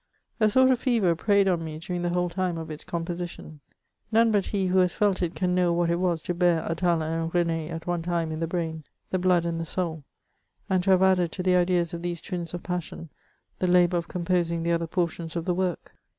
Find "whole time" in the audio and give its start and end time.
2.09-2.57